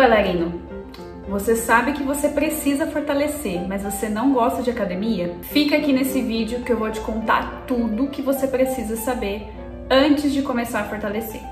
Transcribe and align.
bailarino, 0.00 0.62
você 1.28 1.54
sabe 1.54 1.92
que 1.92 2.02
você 2.02 2.30
precisa 2.30 2.86
fortalecer, 2.86 3.60
mas 3.68 3.82
você 3.82 4.08
não 4.08 4.32
gosta 4.32 4.62
de 4.62 4.70
academia? 4.70 5.34
Fica 5.42 5.76
aqui 5.76 5.92
nesse 5.92 6.22
vídeo 6.22 6.60
que 6.60 6.72
eu 6.72 6.78
vou 6.78 6.90
te 6.90 7.00
contar 7.00 7.64
tudo 7.66 8.08
que 8.08 8.22
você 8.22 8.46
precisa 8.46 8.96
saber 8.96 9.46
antes 9.90 10.32
de 10.32 10.40
começar 10.40 10.80
a 10.80 10.84
fortalecer. 10.84 11.42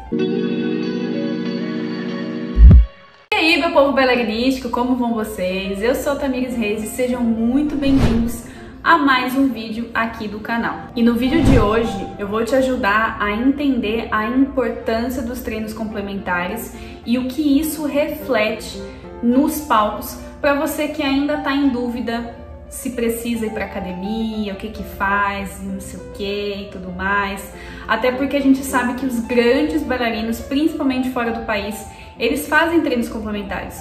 E 3.30 3.37
aí, 3.37 3.61
meu 3.61 3.71
povo 3.72 3.92
bailarinístico, 3.92 4.70
como 4.70 4.96
vão 4.96 5.12
vocês? 5.12 5.82
Eu 5.82 5.94
sou 5.94 6.16
Tamires 6.16 6.56
Reis 6.56 6.82
e 6.82 6.86
sejam 6.86 7.20
muito 7.20 7.76
bem-vindos 7.76 8.44
a 8.82 8.96
mais 8.96 9.34
um 9.36 9.48
vídeo 9.48 9.90
aqui 9.92 10.26
do 10.26 10.40
canal. 10.40 10.88
E 10.96 11.02
no 11.02 11.14
vídeo 11.14 11.42
de 11.42 11.58
hoje 11.58 12.06
eu 12.18 12.26
vou 12.26 12.42
te 12.42 12.54
ajudar 12.54 13.18
a 13.20 13.30
entender 13.30 14.08
a 14.10 14.26
importância 14.26 15.20
dos 15.20 15.40
treinos 15.40 15.74
complementares 15.74 16.74
e 17.09 17.16
o 17.16 17.25
que 17.25 17.59
isso 17.59 17.86
reflete 17.86 18.82
nos 19.22 19.62
palcos 19.62 20.18
para 20.43 20.53
você 20.53 20.89
que 20.89 21.03
ainda 21.03 21.39
está 21.39 21.54
em 21.54 21.71
dúvida 21.71 22.36
se 22.68 22.90
precisa 22.90 23.46
ir 23.46 23.50
para 23.50 23.64
academia, 23.64 24.53
o 24.53 24.57
que 24.57 24.68
que 24.68 24.82
faz, 24.82 25.58
não 25.62 25.81
sei 25.81 25.98
o 25.98 26.12
que 26.12 26.64
e 26.64 26.68
tudo 26.71 26.93
mais. 26.93 27.50
Até 27.89 28.12
porque 28.12 28.36
a 28.36 28.43
gente 28.43 28.62
sabe 28.62 28.93
que 28.93 29.07
os 29.07 29.21
grandes 29.21 29.82
bailarinos, 29.82 30.39
principalmente 30.40 31.08
fora 31.08 31.32
do 31.32 31.46
país, 31.46 31.82
eles 32.19 32.47
fazem 32.47 32.83
treinos 32.83 33.09
complementares. 33.09 33.81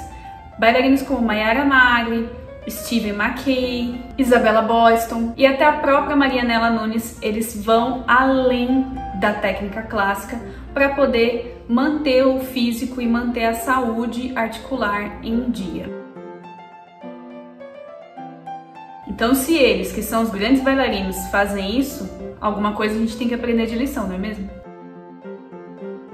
Bailarinos 0.57 1.01
como 1.01 1.21
Mayara 1.21 1.65
Magri, 1.65 2.29
Steven 2.69 3.11
McKay, 3.11 4.05
Isabella 4.17 4.61
Boston 4.61 5.33
e 5.35 5.45
até 5.45 5.65
a 5.65 5.73
própria 5.73 6.15
Marianela 6.15 6.69
Nunes, 6.69 7.17
eles 7.21 7.61
vão 7.61 8.05
além 8.07 8.85
da 9.19 9.33
técnica 9.33 9.81
clássica 9.81 10.39
para 10.73 10.89
poder 10.95 11.56
manter 11.67 12.25
o 12.25 12.39
físico 12.39 13.01
e 13.01 13.07
manter 13.07 13.45
a 13.45 13.53
saúde 13.53 14.31
articular 14.35 15.19
em 15.23 15.49
dia. 15.49 15.85
Então, 19.07 19.33
se 19.33 19.55
eles, 19.55 19.91
que 19.91 20.03
são 20.03 20.23
os 20.23 20.29
grandes 20.29 20.61
bailarinos, 20.61 21.17
fazem 21.31 21.79
isso, 21.79 22.07
alguma 22.39 22.73
coisa 22.73 22.95
a 22.95 22.99
gente 22.99 23.17
tem 23.17 23.27
que 23.27 23.33
aprender 23.33 23.65
de 23.65 23.75
lição, 23.75 24.07
não 24.07 24.15
é 24.15 24.17
mesmo? 24.17 24.49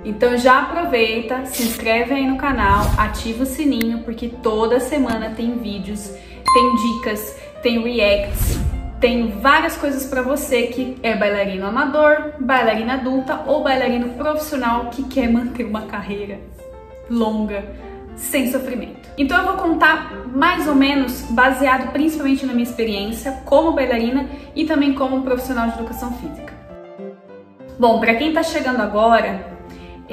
Então 0.06 0.38
já 0.38 0.64
aproveita, 0.64 1.46
se 1.46 1.64
inscreve 1.64 2.14
aí 2.14 2.28
no 2.28 2.38
canal, 2.38 2.86
ativa 2.98 3.44
o 3.44 3.46
sininho, 3.46 4.00
porque 4.00 4.28
toda 4.28 4.80
semana 4.80 5.30
tem 5.30 5.58
vídeos, 5.58 6.10
tem 6.54 6.76
dicas, 6.76 7.38
tem 7.62 7.82
reacts, 7.82 8.60
tem 9.04 9.32
várias 9.32 9.76
coisas 9.76 10.06
para 10.06 10.22
você 10.22 10.68
que 10.68 10.96
é 11.04 11.14
bailarino 11.14 11.66
amador, 11.66 12.36
bailarina 12.40 12.94
adulta 12.94 13.44
ou 13.46 13.62
bailarino 13.62 14.14
profissional 14.14 14.86
que 14.92 15.04
quer 15.04 15.30
manter 15.30 15.66
uma 15.66 15.82
carreira 15.82 16.40
longa 17.10 17.66
sem 18.16 18.50
sofrimento. 18.50 19.10
Então 19.18 19.38
eu 19.38 19.44
vou 19.44 19.58
contar 19.58 20.10
mais 20.34 20.70
ou 20.70 20.74
menos 20.74 21.22
baseado 21.32 21.92
principalmente 21.92 22.46
na 22.46 22.54
minha 22.54 22.64
experiência 22.64 23.42
como 23.44 23.74
bailarina 23.74 24.26
e 24.56 24.64
também 24.64 24.94
como 24.94 25.22
profissional 25.22 25.68
de 25.68 25.74
educação 25.74 26.14
física. 26.14 26.54
Bom, 27.78 28.00
para 28.00 28.16
quem 28.16 28.30
está 28.30 28.42
chegando 28.42 28.82
agora, 28.82 29.53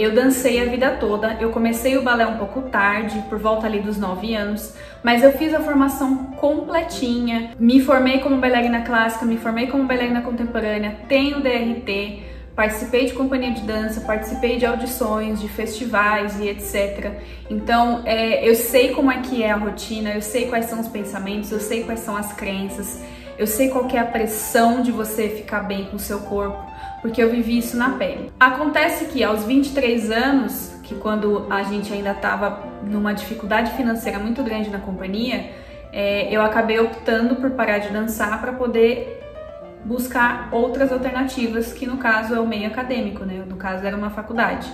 eu 0.02 0.14
dancei 0.14 0.60
a 0.62 0.64
vida 0.64 0.90
toda, 0.92 1.36
eu 1.40 1.50
comecei 1.50 1.98
o 1.98 2.02
balé 2.02 2.26
um 2.26 2.38
pouco 2.38 2.62
tarde, 2.62 3.22
por 3.28 3.38
volta 3.38 3.66
ali 3.66 3.80
dos 3.80 3.98
9 3.98 4.34
anos, 4.34 4.74
mas 5.02 5.22
eu 5.22 5.32
fiz 5.32 5.52
a 5.52 5.60
formação 5.60 6.26
completinha, 6.36 7.50
me 7.58 7.80
formei 7.80 8.20
como 8.20 8.38
bailarina 8.38 8.82
clássica, 8.82 9.24
me 9.26 9.36
formei 9.36 9.66
como 9.66 9.84
bailarina 9.84 10.22
contemporânea, 10.22 10.96
tenho 11.08 11.40
DRT, 11.40 12.22
participei 12.54 13.06
de 13.06 13.14
companhia 13.14 13.52
de 13.52 13.62
dança, 13.62 14.00
participei 14.02 14.58
de 14.58 14.66
audições, 14.66 15.40
de 15.40 15.48
festivais 15.48 16.38
e 16.40 16.48
etc. 16.48 17.12
Então, 17.48 18.02
é, 18.04 18.46
eu 18.48 18.54
sei 18.54 18.90
como 18.90 19.10
é 19.10 19.18
que 19.18 19.42
é 19.42 19.50
a 19.50 19.56
rotina, 19.56 20.10
eu 20.10 20.22
sei 20.22 20.46
quais 20.46 20.66
são 20.66 20.80
os 20.80 20.88
pensamentos, 20.88 21.50
eu 21.50 21.60
sei 21.60 21.84
quais 21.84 22.00
são 22.00 22.16
as 22.16 22.32
crenças, 22.32 23.00
eu 23.38 23.46
sei 23.46 23.70
qual 23.70 23.88
é 23.88 23.98
a 23.98 24.04
pressão 24.04 24.82
de 24.82 24.92
você 24.92 25.28
ficar 25.28 25.60
bem 25.60 25.86
com 25.86 25.96
o 25.96 25.98
seu 25.98 26.20
corpo, 26.20 26.69
porque 27.00 27.22
eu 27.22 27.30
vivi 27.30 27.58
isso 27.58 27.76
na 27.76 27.90
pele. 27.90 28.30
Acontece 28.38 29.06
que 29.06 29.24
aos 29.24 29.44
23 29.44 30.10
anos, 30.10 30.74
que 30.82 30.94
quando 30.94 31.46
a 31.50 31.62
gente 31.62 31.92
ainda 31.92 32.12
estava 32.12 32.64
numa 32.84 33.12
dificuldade 33.12 33.72
financeira 33.72 34.18
muito 34.18 34.42
grande 34.42 34.70
na 34.70 34.78
companhia, 34.78 35.50
é, 35.92 36.28
eu 36.34 36.42
acabei 36.42 36.78
optando 36.78 37.36
por 37.36 37.50
parar 37.50 37.78
de 37.78 37.88
dançar 37.88 38.40
para 38.40 38.52
poder 38.52 39.20
buscar 39.84 40.48
outras 40.52 40.92
alternativas, 40.92 41.72
que 41.72 41.86
no 41.86 41.96
caso 41.96 42.34
é 42.34 42.40
o 42.40 42.46
meio 42.46 42.66
acadêmico, 42.66 43.24
né? 43.24 43.42
No 43.48 43.56
caso 43.56 43.86
era 43.86 43.96
uma 43.96 44.10
faculdade. 44.10 44.70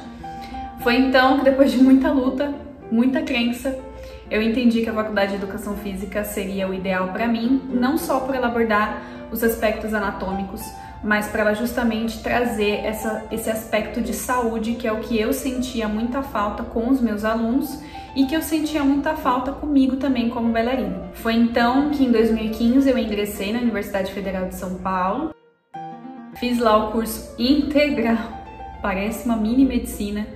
Foi 0.80 0.96
então 0.96 1.38
que 1.38 1.44
depois 1.44 1.70
de 1.70 1.78
muita 1.78 2.10
luta, 2.10 2.52
muita 2.90 3.22
crença, 3.22 3.78
eu 4.30 4.42
entendi 4.42 4.82
que 4.82 4.90
a 4.90 4.92
faculdade 4.92 5.30
de 5.30 5.36
educação 5.36 5.76
física 5.76 6.24
seria 6.24 6.68
o 6.68 6.74
ideal 6.74 7.08
para 7.08 7.26
mim, 7.28 7.62
não 7.70 7.96
só 7.96 8.20
por 8.20 8.34
ela 8.34 8.48
abordar 8.48 9.00
os 9.30 9.42
aspectos 9.42 9.94
anatômicos, 9.94 10.60
mas 11.02 11.28
para 11.28 11.42
ela 11.42 11.54
justamente 11.54 12.22
trazer 12.22 12.84
essa, 12.84 13.24
esse 13.30 13.50
aspecto 13.50 14.00
de 14.00 14.12
saúde, 14.12 14.74
que 14.74 14.86
é 14.86 14.92
o 14.92 15.00
que 15.00 15.18
eu 15.18 15.32
sentia 15.32 15.88
muita 15.88 16.22
falta 16.22 16.62
com 16.62 16.88
os 16.88 17.00
meus 17.00 17.24
alunos 17.24 17.80
e 18.14 18.26
que 18.26 18.34
eu 18.34 18.42
sentia 18.42 18.82
muita 18.82 19.14
falta 19.14 19.52
comigo 19.52 19.96
também 19.96 20.30
como 20.30 20.52
bailarina. 20.52 21.10
Foi 21.14 21.34
então 21.34 21.90
que 21.90 22.04
em 22.04 22.10
2015 22.10 22.88
eu 22.88 22.98
ingressei 22.98 23.52
na 23.52 23.60
Universidade 23.60 24.12
Federal 24.12 24.48
de 24.48 24.54
São 24.54 24.76
Paulo, 24.76 25.34
fiz 26.36 26.58
lá 26.58 26.88
o 26.88 26.92
curso 26.92 27.34
integral, 27.38 28.18
parece 28.80 29.26
uma 29.26 29.36
mini 29.36 29.64
medicina, 29.64 30.26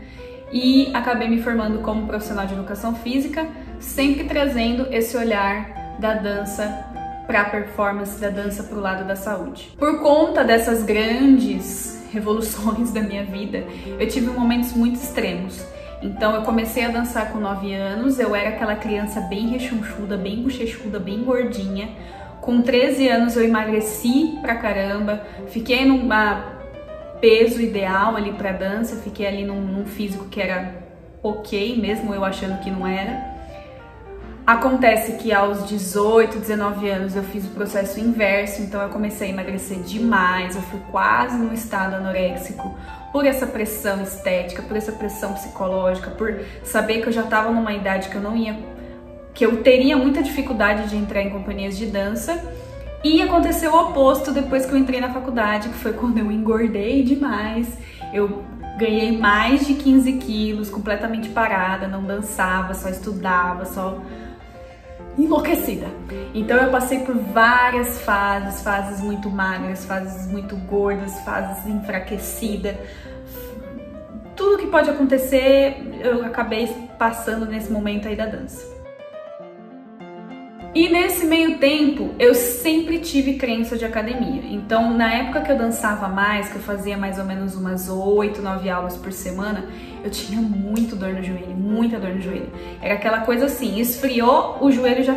e 0.52 0.90
acabei 0.94 1.28
me 1.28 1.40
formando 1.40 1.78
como 1.78 2.06
profissional 2.06 2.46
de 2.46 2.54
educação 2.54 2.94
física, 2.94 3.48
sempre 3.78 4.24
trazendo 4.24 4.86
esse 4.92 5.16
olhar 5.16 5.96
da 5.98 6.14
dança 6.14 6.89
para 7.30 7.42
a 7.42 7.44
performance, 7.44 8.20
da 8.20 8.28
dança 8.28 8.64
para 8.64 8.76
o 8.76 8.80
lado 8.80 9.06
da 9.06 9.14
saúde. 9.14 9.70
Por 9.78 10.00
conta 10.00 10.42
dessas 10.42 10.82
grandes 10.82 12.04
revoluções 12.12 12.90
da 12.92 13.00
minha 13.00 13.24
vida, 13.24 13.62
eu 14.00 14.08
tive 14.08 14.26
momentos 14.26 14.72
muito 14.72 14.96
extremos. 14.96 15.64
Então 16.02 16.34
eu 16.34 16.42
comecei 16.42 16.84
a 16.84 16.88
dançar 16.88 17.30
com 17.30 17.38
9 17.38 17.72
anos, 17.72 18.18
eu 18.18 18.34
era 18.34 18.48
aquela 18.48 18.74
criança 18.74 19.20
bem 19.20 19.46
rechonchuda, 19.46 20.16
bem 20.16 20.42
bochechuda, 20.42 20.98
bem 20.98 21.22
gordinha. 21.22 21.90
Com 22.40 22.62
13 22.62 23.06
anos 23.06 23.36
eu 23.36 23.44
emagreci 23.44 24.36
pra 24.42 24.56
caramba, 24.56 25.24
fiquei 25.50 25.84
num 25.84 26.08
peso 27.20 27.60
ideal 27.60 28.16
ali 28.16 28.32
pra 28.32 28.50
dança, 28.50 28.96
fiquei 28.96 29.26
ali 29.26 29.44
num, 29.44 29.60
num 29.60 29.86
físico 29.86 30.24
que 30.24 30.40
era 30.40 30.74
ok, 31.22 31.80
mesmo 31.80 32.12
eu 32.12 32.24
achando 32.24 32.58
que 32.60 32.72
não 32.72 32.84
era. 32.84 33.39
Acontece 34.50 35.12
que 35.12 35.32
aos 35.32 35.68
18, 35.68 36.40
19 36.40 36.90
anos 36.90 37.14
eu 37.14 37.22
fiz 37.22 37.44
o 37.44 37.50
processo 37.50 38.00
inverso, 38.00 38.60
então 38.62 38.82
eu 38.82 38.88
comecei 38.88 39.28
a 39.28 39.30
emagrecer 39.30 39.78
demais, 39.78 40.56
eu 40.56 40.62
fui 40.62 40.80
quase 40.90 41.38
no 41.38 41.54
estado 41.54 41.94
anoréxico 41.94 42.76
por 43.12 43.24
essa 43.24 43.46
pressão 43.46 44.02
estética, 44.02 44.60
por 44.60 44.76
essa 44.76 44.90
pressão 44.90 45.34
psicológica, 45.34 46.10
por 46.10 46.40
saber 46.64 47.00
que 47.00 47.06
eu 47.06 47.12
já 47.12 47.20
estava 47.20 47.52
numa 47.52 47.72
idade 47.72 48.08
que 48.08 48.16
eu 48.16 48.20
não 48.20 48.36
ia, 48.36 48.58
que 49.32 49.46
eu 49.46 49.62
teria 49.62 49.96
muita 49.96 50.20
dificuldade 50.20 50.88
de 50.88 50.96
entrar 50.96 51.22
em 51.22 51.30
companhias 51.30 51.78
de 51.78 51.86
dança. 51.86 52.44
E 53.04 53.22
aconteceu 53.22 53.72
o 53.72 53.80
oposto 53.80 54.32
depois 54.32 54.66
que 54.66 54.72
eu 54.72 54.78
entrei 54.78 55.00
na 55.00 55.12
faculdade, 55.12 55.68
que 55.68 55.76
foi 55.76 55.92
quando 55.92 56.18
eu 56.18 56.28
engordei 56.28 57.04
demais. 57.04 57.68
Eu 58.12 58.42
ganhei 58.76 59.16
mais 59.16 59.64
de 59.64 59.74
15 59.74 60.14
quilos, 60.14 60.68
completamente 60.68 61.28
parada, 61.28 61.86
não 61.86 62.02
dançava, 62.02 62.74
só 62.74 62.88
estudava, 62.88 63.64
só 63.64 63.96
enlouquecida. 65.18 65.86
Então 66.34 66.56
eu 66.56 66.70
passei 66.70 67.00
por 67.00 67.16
várias 67.16 68.00
fases, 68.02 68.62
fases 68.62 69.00
muito 69.00 69.30
magras, 69.30 69.84
fases 69.84 70.30
muito 70.30 70.56
gordas, 70.56 71.18
fases 71.20 71.66
enfraquecida. 71.66 72.78
Tudo 74.36 74.58
que 74.58 74.66
pode 74.68 74.88
acontecer, 74.88 75.76
eu 76.02 76.24
acabei 76.24 76.66
passando 76.98 77.46
nesse 77.46 77.70
momento 77.70 78.08
aí 78.08 78.16
da 78.16 78.26
dança. 78.26 78.79
E 80.72 80.88
nesse 80.88 81.26
meio 81.26 81.58
tempo, 81.58 82.14
eu 82.16 82.32
sempre 82.32 83.00
tive 83.00 83.34
crença 83.34 83.76
de 83.76 83.84
academia. 83.84 84.42
Então, 84.44 84.96
na 84.96 85.12
época 85.12 85.40
que 85.40 85.50
eu 85.50 85.58
dançava 85.58 86.06
mais, 86.06 86.48
que 86.48 86.56
eu 86.56 86.62
fazia 86.62 86.96
mais 86.96 87.18
ou 87.18 87.24
menos 87.24 87.56
umas 87.56 87.88
8, 87.88 88.40
9 88.40 88.70
aulas 88.70 88.96
por 88.96 89.12
semana, 89.12 89.64
eu 90.04 90.10
tinha 90.10 90.40
muito 90.40 90.94
dor 90.94 91.12
no 91.12 91.22
joelho, 91.24 91.56
muita 91.56 91.98
dor 91.98 92.10
no 92.10 92.20
joelho. 92.20 92.52
Era 92.80 92.94
aquela 92.94 93.22
coisa 93.22 93.46
assim, 93.46 93.80
esfriou, 93.80 94.58
o 94.60 94.70
joelho 94.70 95.02
já 95.02 95.14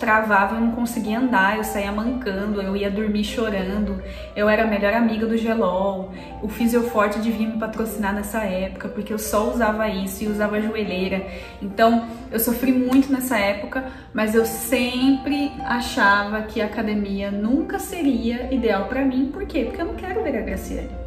travava, 0.00 0.56
eu 0.56 0.60
não 0.62 0.72
conseguia 0.72 1.18
andar, 1.18 1.58
eu 1.58 1.62
saía 1.62 1.92
mancando, 1.92 2.60
eu 2.60 2.74
ia 2.74 2.90
dormir 2.90 3.22
chorando, 3.22 4.02
eu 4.34 4.48
era 4.48 4.64
a 4.64 4.66
melhor 4.66 4.94
amiga 4.94 5.26
do 5.26 5.36
Gelol, 5.36 6.10
o 6.42 6.48
Fisioforte 6.48 7.20
devia 7.20 7.46
me 7.46 7.58
patrocinar 7.58 8.14
nessa 8.14 8.40
época, 8.40 8.88
porque 8.88 9.12
eu 9.12 9.18
só 9.18 9.52
usava 9.52 9.88
isso 9.88 10.24
e 10.24 10.26
usava 10.26 10.60
joelheira, 10.60 11.26
então 11.60 12.08
eu 12.32 12.40
sofri 12.40 12.72
muito 12.72 13.12
nessa 13.12 13.38
época, 13.38 13.84
mas 14.12 14.34
eu 14.34 14.46
sempre 14.46 15.52
achava 15.64 16.42
que 16.42 16.60
a 16.60 16.64
academia 16.64 17.30
nunca 17.30 17.78
seria 17.78 18.52
ideal 18.52 18.86
para 18.86 19.04
mim, 19.04 19.30
por 19.30 19.44
quê? 19.46 19.66
Porque 19.66 19.82
eu 19.82 19.86
não 19.86 19.94
quero 19.94 20.22
ver 20.22 20.38
a 20.38 20.40
Graciele. 20.40 20.99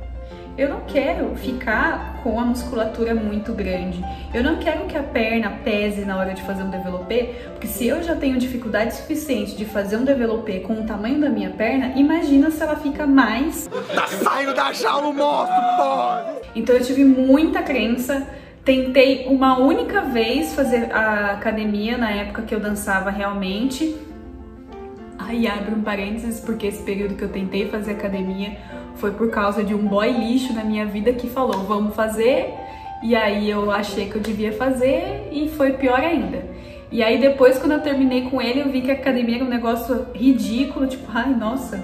Eu 0.58 0.70
não 0.70 0.82
quero 0.82 1.36
ficar 1.36 2.22
com 2.22 2.40
a 2.40 2.46
musculatura 2.46 3.16
muito 3.16 3.54
grande. 3.54 4.04
Eu 4.34 4.44
não 4.44 4.58
quero 4.58 4.86
que 4.86 4.96
a 4.96 5.02
perna 5.02 5.50
pese 5.64 6.06
na 6.06 6.18
hora 6.18 6.34
de 6.34 6.44
fazer 6.44 6.62
um 6.62 6.70
developé, 6.70 7.34
porque 7.52 7.66
se 7.66 7.88
eu 7.88 8.04
já 8.04 8.16
tenho 8.16 8.38
dificuldade 8.38 8.96
suficiente 8.96 9.56
de 9.56 9.66
fazer 9.66 9.98
um 9.98 10.04
developé 10.04 10.60
com 10.60 10.74
o 10.74 10.84
tamanho 10.86 11.20
da 11.20 11.30
minha 11.30 11.50
perna, 11.50 11.94
imagina 11.96 12.52
se 12.52 12.62
ela 12.62 12.76
fica 12.76 13.08
mais. 13.08 13.68
Tá 13.96 14.08
saindo 14.08 14.54
da 14.54 14.72
jaula 14.72 15.08
o 15.08 15.14
monstro, 15.14 15.56
pô! 15.78 16.44
Então 16.56 16.76
eu 16.76 16.84
tive 16.84 17.04
muita 17.04 17.64
crença. 17.64 18.28
Tentei 18.64 19.28
uma 19.28 19.58
única 19.58 20.02
vez 20.02 20.54
fazer 20.54 20.90
a 20.94 21.32
academia 21.32 21.98
na 21.98 22.12
época 22.12 22.44
que 22.44 22.54
eu 22.54 22.60
dançava 22.60 23.10
realmente. 23.10 23.98
Aí 25.18 25.48
abre 25.48 25.74
um 25.74 25.82
parênteses, 25.82 26.40
porque 26.40 26.68
esse 26.68 26.82
período 26.84 27.16
que 27.16 27.24
eu 27.24 27.30
tentei 27.30 27.68
fazer 27.68 27.92
academia 27.92 28.56
foi 28.96 29.12
por 29.12 29.30
causa 29.30 29.64
de 29.64 29.74
um 29.74 29.88
boy 29.88 30.12
lixo 30.12 30.54
na 30.54 30.64
minha 30.64 30.86
vida 30.86 31.14
que 31.14 31.30
falou, 31.30 31.64
vamos 31.64 31.96
fazer. 31.96 32.54
E 33.04 33.16
aí 33.16 33.50
eu 33.50 33.70
achei 33.70 34.10
que 34.10 34.16
eu 34.16 34.22
devia 34.22 34.54
fazer 34.54 35.28
e 35.32 35.50
foi 35.50 35.74
pior 35.74 36.00
ainda. 36.00 36.44
E 36.92 37.02
aí 37.02 37.20
depois, 37.20 37.58
quando 37.58 37.72
eu 37.72 37.82
terminei 37.82 38.30
com 38.30 38.42
ele, 38.42 38.62
eu 38.62 38.70
vi 38.70 38.82
que 38.82 38.92
a 38.92 38.94
academia 38.94 39.38
era 39.38 39.46
um 39.46 39.50
negócio 39.50 40.08
ridículo, 40.14 40.88
tipo, 40.88 41.06
ai, 41.14 41.34
nossa, 41.34 41.84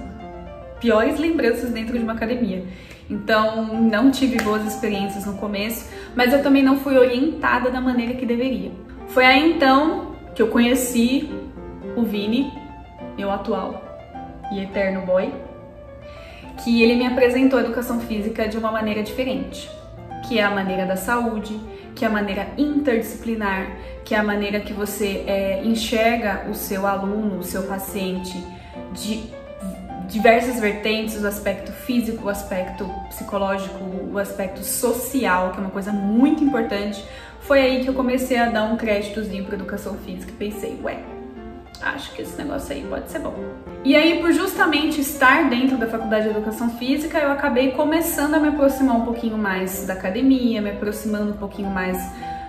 piores 0.79 1.19
lembranças 1.19 1.71
dentro 1.71 1.97
de 1.97 2.03
uma 2.03 2.13
academia. 2.13 2.63
Então, 3.09 3.65
não 3.73 4.11
tive 4.11 4.37
boas 4.43 4.63
experiências 4.65 5.25
no 5.25 5.33
começo, 5.33 5.89
mas 6.15 6.31
eu 6.31 6.43
também 6.43 6.61
não 6.61 6.77
fui 6.77 6.95
orientada 6.95 7.71
da 7.71 7.81
maneira 7.81 8.13
que 8.13 8.25
deveria. 8.25 8.71
Foi 9.07 9.25
aí 9.25 9.51
então 9.51 10.15
que 10.35 10.41
eu 10.41 10.47
conheci 10.47 11.27
o 11.95 12.03
Vini, 12.03 12.53
meu 13.17 13.31
atual 13.31 13.83
e 14.53 14.59
eterno 14.61 15.05
boy, 15.07 15.33
que 16.63 16.83
ele 16.83 16.95
me 16.95 17.05
apresentou 17.05 17.59
a 17.59 17.61
educação 17.61 17.99
física 18.01 18.47
de 18.47 18.57
uma 18.57 18.71
maneira 18.71 19.01
diferente, 19.01 19.69
que 20.27 20.39
é 20.39 20.43
a 20.43 20.51
maneira 20.51 20.85
da 20.85 20.95
saúde, 20.95 21.59
que 21.95 22.05
é 22.05 22.07
a 22.07 22.11
maneira 22.11 22.47
interdisciplinar, 22.57 23.77
que 24.03 24.13
é 24.13 24.17
a 24.17 24.23
maneira 24.23 24.59
que 24.59 24.73
você 24.73 25.23
é, 25.27 25.61
enxerga 25.63 26.47
o 26.49 26.53
seu 26.53 26.85
aluno, 26.85 27.39
o 27.39 27.43
seu 27.43 27.63
paciente 27.63 28.41
de 28.93 29.23
diversas 30.07 30.59
vertentes, 30.59 31.21
o 31.21 31.27
aspecto 31.27 31.71
físico, 31.71 32.25
o 32.25 32.29
aspecto 32.29 32.85
psicológico, 33.09 33.83
o 34.11 34.17
aspecto 34.17 34.63
social, 34.63 35.51
que 35.51 35.57
é 35.57 35.61
uma 35.61 35.69
coisa 35.69 35.91
muito 35.91 36.43
importante. 36.43 37.03
Foi 37.41 37.61
aí 37.61 37.83
que 37.83 37.89
eu 37.89 37.93
comecei 37.93 38.37
a 38.37 38.49
dar 38.49 38.63
um 38.65 38.75
créditozinho 38.75 39.45
para 39.45 39.55
educação 39.55 39.95
física 39.97 40.31
e 40.31 40.35
pensei, 40.35 40.79
ué, 40.83 40.99
acho 41.81 42.11
que 42.13 42.21
esse 42.21 42.37
negócio 42.37 42.73
aí 42.73 42.85
pode 42.89 43.09
ser 43.09 43.19
bom. 43.19 43.35
E 43.83 43.95
aí, 43.95 44.19
por 44.19 44.31
justamente 44.31 45.01
estar 45.01 45.49
dentro 45.49 45.77
da 45.77 45.87
faculdade 45.87 46.25
de 46.25 46.31
educação 46.31 46.69
física, 46.71 47.17
eu 47.17 47.31
acabei 47.31 47.71
começando 47.71 48.35
a 48.35 48.39
me 48.39 48.49
aproximar 48.49 48.97
um 48.97 49.05
pouquinho 49.05 49.37
mais 49.37 49.85
da 49.85 49.93
academia, 49.93 50.61
me 50.61 50.71
aproximando 50.71 51.31
um 51.31 51.37
pouquinho 51.37 51.69
mais 51.69 51.97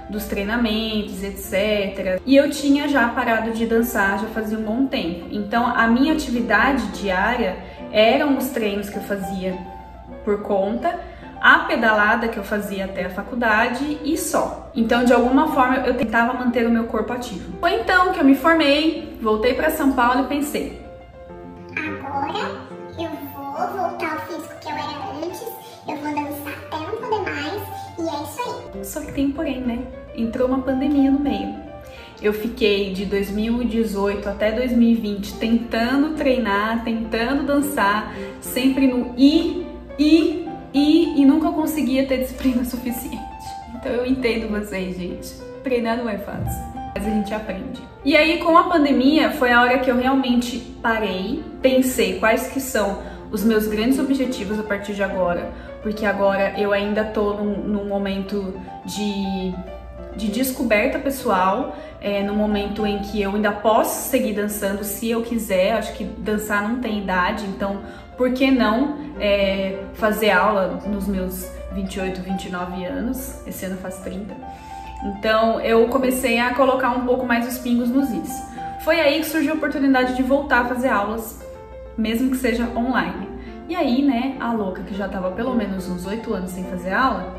dos 0.08 0.24
treinamentos, 0.24 1.22
etc. 1.22 2.20
E 2.26 2.34
eu 2.36 2.50
tinha 2.50 2.88
já 2.88 3.08
parado 3.08 3.52
de 3.52 3.64
dançar 3.64 4.18
já 4.18 4.26
fazia 4.26 4.58
um 4.58 4.62
bom 4.62 4.86
tempo. 4.86 5.26
Então, 5.30 5.66
a 5.66 5.86
minha 5.86 6.12
atividade 6.12 6.84
diária 6.88 7.56
eram 7.92 8.36
os 8.36 8.48
treinos 8.48 8.90
que 8.90 8.96
eu 8.96 9.02
fazia 9.02 9.56
por 10.24 10.42
conta 10.42 10.98
a 11.40 11.60
pedalada 11.60 12.28
que 12.28 12.36
eu 12.36 12.44
fazia 12.44 12.84
até 12.84 13.06
a 13.06 13.10
faculdade 13.10 13.98
e 14.04 14.16
só. 14.16 14.70
Então, 14.74 15.04
de 15.04 15.12
alguma 15.12 15.48
forma, 15.48 15.78
eu 15.78 15.96
tentava 15.96 16.34
manter 16.34 16.66
o 16.66 16.70
meu 16.70 16.84
corpo 16.84 17.12
ativo. 17.12 17.58
Foi 17.58 17.74
então 17.74 18.12
que 18.12 18.20
eu 18.20 18.24
me 18.24 18.34
formei, 18.34 19.18
voltei 19.20 19.54
para 19.54 19.70
São 19.70 19.92
Paulo 19.92 20.24
e 20.24 20.28
pensei: 20.28 20.80
agora 21.76 22.38
eu 22.98 23.10
vou 23.34 23.78
voltar 23.78 24.12
ao 24.12 24.20
físico 24.26 24.54
que 24.60 24.68
eu 24.68 24.72
era 24.72 25.26
antes, 25.26 25.42
eu 25.88 25.96
vou 25.96 26.14
dançar 26.14 26.54
até 26.66 26.76
não 26.76 26.96
poder 27.00 27.30
mais 27.30 27.62
e 27.98 28.02
é 28.02 28.22
isso 28.22 28.70
aí. 28.74 28.84
Só 28.84 29.00
que 29.00 29.12
tem 29.12 29.30
porém, 29.30 29.60
né? 29.60 29.78
Entrou 30.14 30.46
uma 30.46 30.60
pandemia 30.60 31.10
no 31.10 31.20
meio. 31.20 31.70
Eu 32.22 32.34
fiquei 32.34 32.92
de 32.92 33.06
2018 33.06 34.28
até 34.28 34.52
2020 34.52 35.38
tentando 35.38 36.14
treinar, 36.16 36.84
tentando 36.84 37.44
dançar, 37.44 38.14
sempre 38.42 38.86
no 38.86 39.14
i, 39.16 39.66
i, 39.98 40.39
e, 40.72 41.20
e 41.20 41.24
nunca 41.24 41.50
conseguia 41.50 42.06
ter 42.06 42.18
disciplina 42.18 42.64
suficiente. 42.66 43.20
Então 43.74 43.92
eu 43.92 44.06
entendo 44.06 44.48
vocês, 44.48 44.96
gente. 44.96 45.32
Treinar 45.62 45.98
não 45.98 46.08
é 46.08 46.18
fácil, 46.18 46.62
mas 46.94 47.06
a 47.06 47.10
gente 47.10 47.34
aprende. 47.34 47.82
E 48.04 48.16
aí, 48.16 48.38
com 48.38 48.56
a 48.56 48.64
pandemia, 48.64 49.30
foi 49.32 49.52
a 49.52 49.60
hora 49.60 49.78
que 49.78 49.90
eu 49.90 49.96
realmente 49.96 50.58
parei, 50.82 51.42
pensei 51.60 52.18
quais 52.18 52.48
que 52.48 52.60
são 52.60 53.02
os 53.30 53.44
meus 53.44 53.66
grandes 53.66 53.98
objetivos 53.98 54.58
a 54.58 54.62
partir 54.62 54.94
de 54.94 55.02
agora, 55.02 55.52
porque 55.82 56.04
agora 56.04 56.58
eu 56.58 56.72
ainda 56.72 57.04
tô 57.04 57.34
num, 57.34 57.58
num 57.58 57.84
momento 57.84 58.54
de, 58.84 59.54
de 60.16 60.28
descoberta 60.28 60.98
pessoal, 60.98 61.76
é, 62.00 62.22
no 62.22 62.34
momento 62.34 62.86
em 62.86 62.98
que 63.00 63.20
eu 63.20 63.34
ainda 63.34 63.52
posso 63.52 64.08
seguir 64.08 64.32
dançando 64.32 64.82
se 64.82 65.10
eu 65.10 65.22
quiser, 65.22 65.72
acho 65.72 65.92
que 65.94 66.04
dançar 66.04 66.66
não 66.66 66.80
tem 66.80 66.98
idade, 66.98 67.44
então 67.46 67.80
por 68.20 68.34
que 68.34 68.50
não 68.50 68.98
é, 69.18 69.82
fazer 69.94 70.28
aula 70.28 70.78
nos 70.86 71.08
meus 71.08 71.50
28, 71.72 72.20
29 72.20 72.84
anos? 72.84 73.40
Esse 73.46 73.64
ano 73.64 73.78
faz 73.78 73.96
30. 74.00 74.36
Então 75.06 75.58
eu 75.62 75.88
comecei 75.88 76.38
a 76.38 76.54
colocar 76.54 76.90
um 76.90 77.06
pouco 77.06 77.24
mais 77.24 77.48
os 77.48 77.56
pingos 77.56 77.88
nos 77.88 78.10
is. 78.10 78.30
Foi 78.84 79.00
aí 79.00 79.20
que 79.20 79.26
surgiu 79.26 79.52
a 79.52 79.56
oportunidade 79.56 80.16
de 80.16 80.22
voltar 80.22 80.66
a 80.66 80.68
fazer 80.68 80.88
aulas, 80.88 81.42
mesmo 81.96 82.30
que 82.30 82.36
seja 82.36 82.68
online. 82.76 83.26
E 83.66 83.74
aí, 83.74 84.02
né, 84.02 84.36
a 84.38 84.52
louca 84.52 84.82
que 84.82 84.94
já 84.94 85.06
estava 85.06 85.30
pelo 85.30 85.54
menos 85.54 85.88
uns 85.88 86.04
8 86.04 86.34
anos 86.34 86.50
sem 86.50 86.64
fazer 86.64 86.92
aula, 86.92 87.34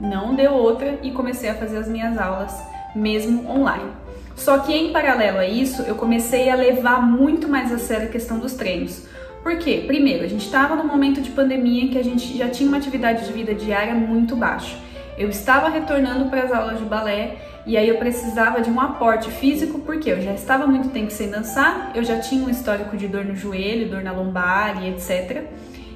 não 0.00 0.34
deu 0.34 0.54
outra 0.54 0.98
e 1.02 1.10
comecei 1.10 1.50
a 1.50 1.54
fazer 1.54 1.76
as 1.76 1.88
minhas 1.88 2.16
aulas 2.16 2.58
mesmo 2.94 3.50
online. 3.50 3.90
Só 4.34 4.60
que 4.60 4.72
em 4.72 4.94
paralelo 4.94 5.40
a 5.40 5.46
isso, 5.46 5.82
eu 5.82 5.94
comecei 5.94 6.48
a 6.48 6.54
levar 6.54 7.02
muito 7.02 7.46
mais 7.46 7.70
a 7.70 7.78
sério 7.78 8.08
a 8.08 8.10
questão 8.10 8.38
dos 8.38 8.54
treinos. 8.54 9.04
Por 9.46 9.58
quê? 9.58 9.84
Primeiro, 9.86 10.24
a 10.24 10.26
gente 10.26 10.44
estava 10.44 10.74
num 10.74 10.88
momento 10.88 11.20
de 11.20 11.30
pandemia 11.30 11.84
em 11.84 11.86
que 11.86 11.96
a 11.96 12.02
gente 12.02 12.36
já 12.36 12.48
tinha 12.48 12.68
uma 12.68 12.78
atividade 12.78 13.24
de 13.24 13.32
vida 13.32 13.54
diária 13.54 13.94
muito 13.94 14.34
baixa. 14.34 14.76
Eu 15.16 15.28
estava 15.28 15.68
retornando 15.68 16.28
para 16.28 16.42
as 16.42 16.52
aulas 16.52 16.80
de 16.80 16.84
balé 16.84 17.36
e 17.64 17.76
aí 17.76 17.88
eu 17.88 17.96
precisava 17.96 18.60
de 18.60 18.68
um 18.68 18.80
aporte 18.80 19.30
físico 19.30 19.78
porque 19.78 20.10
eu 20.10 20.20
já 20.20 20.32
estava 20.32 20.66
muito 20.66 20.88
tempo 20.88 21.12
sem 21.12 21.30
dançar, 21.30 21.92
eu 21.94 22.02
já 22.02 22.18
tinha 22.18 22.44
um 22.44 22.50
histórico 22.50 22.96
de 22.96 23.06
dor 23.06 23.24
no 23.24 23.36
joelho, 23.36 23.88
dor 23.88 24.02
na 24.02 24.10
lombar 24.10 24.82
e 24.82 24.88
etc. 24.88 25.44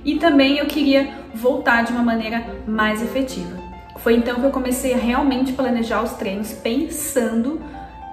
E 0.05 0.15
também 0.15 0.59
eu 0.59 0.67
queria 0.67 1.13
voltar 1.35 1.83
de 1.83 1.91
uma 1.91 2.05
maneira 2.05 2.47
mais 2.69 3.03
efetiva. 3.03 3.59
Foi 3.97 4.15
então 4.15 4.37
que 4.37 4.47
eu 4.47 4.53
comecei 4.53 4.95
a 4.95 4.97
realmente 4.97 5.55
planejar 5.55 6.05
os 6.05 6.13
treinos 6.13 6.53
pensando 6.53 7.61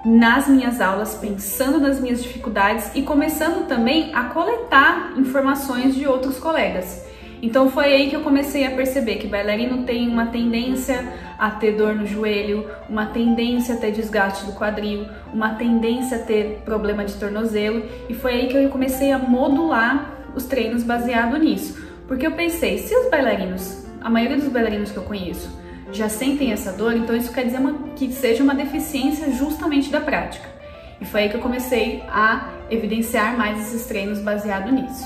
nas 0.04 0.48
minhas 0.48 0.80
aulas, 0.80 1.14
pensando 1.14 1.80
nas 1.80 2.00
minhas 2.00 2.22
dificuldades 2.22 2.90
e 2.94 3.02
começando 3.02 3.66
também 3.66 4.14
a 4.14 4.24
coletar 4.24 5.12
informações 5.16 5.94
de 5.94 6.06
outros 6.06 6.38
colegas. 6.38 7.06
Então 7.40 7.70
foi 7.70 7.84
aí 7.84 8.10
que 8.10 8.16
eu 8.16 8.22
comecei 8.22 8.66
a 8.66 8.72
perceber 8.72 9.16
que 9.16 9.26
bailarino 9.26 9.84
tem 9.84 10.08
uma 10.08 10.26
tendência 10.26 11.12
a 11.38 11.50
ter 11.50 11.72
dor 11.72 11.94
no 11.94 12.04
joelho, 12.04 12.68
uma 12.88 13.06
tendência 13.06 13.74
a 13.74 13.78
ter 13.78 13.92
desgaste 13.92 14.44
do 14.44 14.52
quadril, 14.52 15.06
uma 15.32 15.54
tendência 15.54 16.18
a 16.18 16.20
ter 16.20 16.62
problema 16.64 17.04
de 17.04 17.14
tornozelo, 17.14 17.84
e 18.08 18.14
foi 18.14 18.32
aí 18.32 18.48
que 18.48 18.56
eu 18.56 18.68
comecei 18.70 19.12
a 19.12 19.18
modular 19.18 20.18
os 20.34 20.46
treinos 20.46 20.82
baseado 20.82 21.36
nisso. 21.38 21.86
Porque 22.08 22.26
eu 22.26 22.32
pensei, 22.32 22.78
se 22.78 22.94
os 22.94 23.08
bailarinos, 23.10 23.86
a 24.00 24.10
maioria 24.10 24.36
dos 24.36 24.48
bailarinos 24.48 24.90
que 24.90 24.96
eu 24.96 25.04
conheço, 25.04 25.48
já 25.92 26.08
sentem 26.08 26.52
essa 26.52 26.72
dor, 26.72 26.94
então 26.94 27.16
isso 27.16 27.32
quer 27.32 27.44
dizer 27.44 27.58
uma, 27.58 27.74
que 27.96 28.12
seja 28.12 28.42
uma 28.42 28.54
deficiência 28.54 29.32
justamente 29.32 29.90
da 29.90 30.00
prática. 30.00 30.48
E 31.00 31.04
foi 31.04 31.22
aí 31.22 31.28
que 31.28 31.36
eu 31.36 31.40
comecei 31.40 32.02
a 32.08 32.48
evidenciar 32.70 33.36
mais 33.36 33.60
esses 33.60 33.86
treinos 33.86 34.18
baseado 34.18 34.70
nisso. 34.72 35.04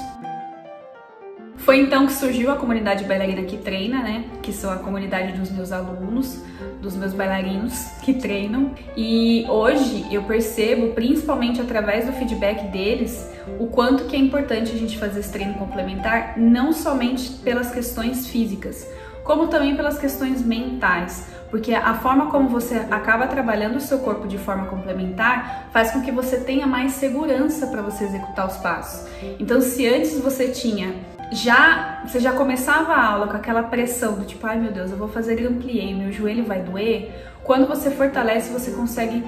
Foi 1.59 1.79
então 1.79 2.07
que 2.07 2.13
surgiu 2.13 2.51
a 2.51 2.57
comunidade 2.57 3.05
bailarina 3.05 3.43
que 3.43 3.57
treina, 3.57 4.03
né? 4.03 4.25
Que 4.43 4.53
são 4.53 4.73
a 4.73 4.77
comunidade 4.77 5.39
dos 5.39 5.49
meus 5.53 5.71
alunos, 5.71 6.43
dos 6.81 6.97
meus 6.97 7.13
bailarinos 7.13 7.85
que 8.03 8.15
treinam. 8.15 8.75
E 8.97 9.47
hoje 9.49 10.05
eu 10.11 10.25
percebo, 10.25 10.89
principalmente 10.89 11.61
através 11.61 12.07
do 12.07 12.13
feedback 12.15 12.67
deles, 12.73 13.31
o 13.61 13.69
quanto 13.69 14.07
que 14.07 14.17
é 14.17 14.19
importante 14.19 14.73
a 14.73 14.77
gente 14.77 14.99
fazer 14.99 15.21
esse 15.21 15.31
treino 15.31 15.55
complementar, 15.55 16.37
não 16.37 16.73
somente 16.73 17.31
pelas 17.45 17.71
questões 17.71 18.27
físicas, 18.27 18.85
como 19.25 19.49
também 19.49 19.77
pelas 19.77 19.99
questões 19.99 20.45
mentais, 20.45 21.29
porque 21.51 21.75
a 21.75 21.95
forma 21.95 22.31
como 22.31 22.49
você 22.49 22.87
acaba 22.91 23.27
trabalhando 23.27 23.77
o 23.77 23.81
seu 23.81 23.99
corpo 23.99 24.27
de 24.27 24.39
forma 24.39 24.67
complementar 24.67 25.69
faz 25.73 25.91
com 25.91 26.01
que 26.01 26.11
você 26.11 26.39
tenha 26.39 26.67
mais 26.67 26.93
segurança 26.93 27.67
para 27.67 27.83
você 27.83 28.05
executar 28.05 28.47
os 28.47 28.57
passos. 28.57 29.09
Então, 29.39 29.61
se 29.61 29.87
antes 29.87 30.19
você 30.19 30.49
tinha 30.49 30.95
já 31.31 32.03
você 32.07 32.21
já 32.21 32.33
começava 32.33 32.93
a 32.93 33.07
aula 33.07 33.27
com 33.27 33.37
aquela 33.37 33.63
pressão 33.63 34.15
do 34.15 34.25
tipo, 34.25 34.47
ai 34.47 34.59
meu 34.59 34.71
Deus, 34.71 34.91
eu 34.91 34.97
vou 34.97 35.09
fazer 35.09 35.47
ampliei, 35.47 35.95
meu 35.95 36.13
joelho 36.13 36.45
vai 36.45 36.61
doer. 36.61 37.31
Quando 37.43 37.67
você 37.67 37.91
fortalece, 37.91 38.53
você 38.53 38.71
consegue 38.71 39.25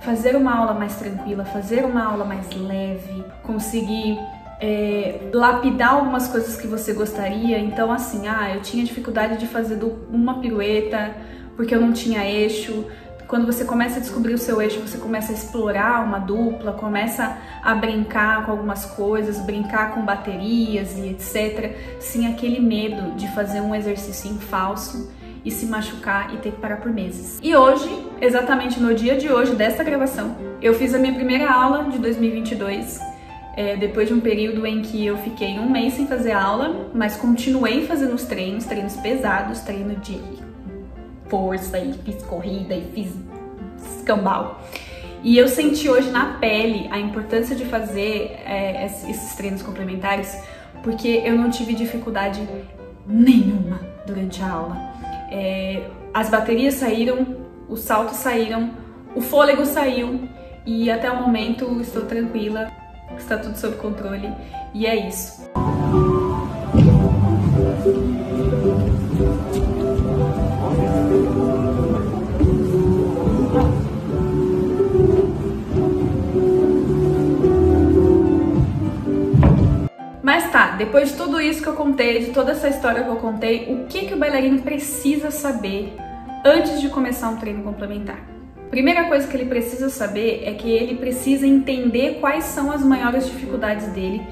fazer 0.00 0.34
uma 0.34 0.56
aula 0.56 0.74
mais 0.74 0.96
tranquila, 0.96 1.44
fazer 1.44 1.84
uma 1.84 2.04
aula 2.04 2.24
mais 2.24 2.50
leve, 2.54 3.24
conseguir 3.42 4.18
é, 4.62 5.18
lapidar 5.34 5.94
algumas 5.94 6.28
coisas 6.28 6.56
que 6.56 6.68
você 6.68 6.92
gostaria. 6.92 7.58
Então, 7.58 7.90
assim, 7.90 8.28
ah, 8.28 8.54
eu 8.54 8.62
tinha 8.62 8.84
dificuldade 8.84 9.36
de 9.36 9.46
fazer 9.48 9.78
uma 10.08 10.38
pirueta 10.38 11.16
porque 11.56 11.74
eu 11.74 11.80
não 11.80 11.92
tinha 11.92 12.24
eixo. 12.24 12.86
Quando 13.26 13.44
você 13.44 13.64
começa 13.64 13.96
a 13.96 14.00
descobrir 14.00 14.34
o 14.34 14.38
seu 14.38 14.62
eixo, 14.62 14.78
você 14.78 14.98
começa 14.98 15.32
a 15.32 15.34
explorar 15.34 16.04
uma 16.04 16.18
dupla, 16.18 16.72
começa 16.72 17.36
a 17.62 17.74
brincar 17.74 18.46
com 18.46 18.52
algumas 18.52 18.84
coisas, 18.84 19.38
brincar 19.40 19.94
com 19.94 20.02
baterias 20.02 20.96
e 20.96 21.08
etc. 21.08 21.74
Sem 21.98 22.28
aquele 22.28 22.60
medo 22.60 23.16
de 23.16 23.26
fazer 23.34 23.60
um 23.60 23.74
exercício 23.74 24.30
em 24.30 24.38
falso 24.38 25.10
e 25.44 25.50
se 25.50 25.66
machucar 25.66 26.32
e 26.34 26.36
ter 26.36 26.52
que 26.52 26.60
parar 26.60 26.76
por 26.76 26.92
meses. 26.92 27.40
E 27.42 27.56
hoje, 27.56 27.90
exatamente 28.20 28.78
no 28.78 28.94
dia 28.94 29.16
de 29.16 29.32
hoje 29.32 29.56
desta 29.56 29.82
gravação, 29.82 30.36
eu 30.60 30.72
fiz 30.74 30.94
a 30.94 30.98
minha 30.98 31.14
primeira 31.14 31.50
aula 31.50 31.84
de 31.84 31.98
2022. 31.98 33.11
É, 33.54 33.76
depois 33.76 34.08
de 34.08 34.14
um 34.14 34.20
período 34.20 34.66
em 34.66 34.80
que 34.80 35.04
eu 35.04 35.16
fiquei 35.18 35.58
um 35.58 35.68
mês 35.68 35.94
sem 35.94 36.06
fazer 36.06 36.32
aula, 36.32 36.90
mas 36.94 37.16
continuei 37.16 37.86
fazendo 37.86 38.14
os 38.14 38.24
treinos, 38.24 38.64
treinos 38.64 38.96
pesados, 38.96 39.60
treino 39.60 39.94
de 39.96 40.18
força 41.28 41.78
e 41.78 41.92
fiz 41.92 42.22
corrida 42.22 42.74
e 42.74 42.84
fiz 42.94 43.12
escambau. 43.98 44.62
E 45.22 45.36
eu 45.36 45.48
senti 45.48 45.88
hoje 45.88 46.10
na 46.10 46.38
pele 46.38 46.88
a 46.90 46.98
importância 46.98 47.54
de 47.54 47.64
fazer 47.66 48.36
é, 48.44 48.86
esses 48.86 49.34
treinos 49.34 49.62
complementares, 49.62 50.36
porque 50.82 51.22
eu 51.24 51.36
não 51.36 51.50
tive 51.50 51.74
dificuldade 51.74 52.40
nenhuma 53.06 53.80
durante 54.06 54.42
a 54.42 54.50
aula 54.50 54.92
é, 55.32 55.82
as 56.12 56.28
baterias 56.28 56.74
saíram, 56.74 57.26
os 57.66 57.80
saltos 57.80 58.18
saíram, 58.18 58.70
o 59.16 59.22
fôlego 59.22 59.64
saiu 59.64 60.28
e 60.66 60.90
até 60.90 61.10
o 61.10 61.16
momento 61.16 61.80
estou 61.80 62.02
tranquila, 62.02 62.70
está 63.18 63.38
tudo 63.38 63.56
sob 63.56 63.76
controle 63.76 64.32
e 64.74 64.86
é 64.86 65.08
isso. 65.08 65.50
Mas 80.22 80.50
tá, 80.52 80.76
depois 80.76 81.10
de 81.10 81.16
tudo 81.16 81.40
isso 81.40 81.62
que 81.62 81.68
eu 81.68 81.74
contei, 81.74 82.20
de 82.20 82.30
toda 82.30 82.52
essa 82.52 82.68
história 82.68 83.02
que 83.02 83.10
eu 83.10 83.16
contei, 83.16 83.72
o 83.72 83.86
que, 83.86 84.06
que 84.06 84.14
o 84.14 84.16
bailarino 84.16 84.62
precisa 84.62 85.30
saber 85.30 85.96
antes 86.44 86.80
de 86.80 86.88
começar 86.88 87.28
um 87.28 87.36
treino 87.36 87.62
complementar? 87.62 88.31
Primeira 88.72 89.04
coisa 89.04 89.28
que 89.28 89.36
ele 89.36 89.44
precisa 89.44 89.90
saber 89.90 90.44
é 90.46 90.54
que 90.54 90.70
ele 90.70 90.96
precisa 90.96 91.46
entender 91.46 92.18
quais 92.20 92.44
são 92.44 92.72
as 92.72 92.82
maiores 92.82 93.26
dificuldades 93.26 93.86
dele 93.88 94.22